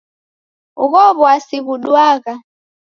[0.83, 2.33] Ugho w'asi ghuduagha.